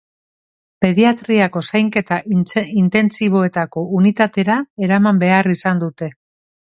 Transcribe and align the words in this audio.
Pediatriako 0.83 1.61
zainketa 1.71 2.17
intentsiboetako 2.83 3.83
unitatera 3.99 4.57
eraman 4.89 5.21
behar 5.25 5.51
izan 5.53 5.83
dute. 5.85 6.09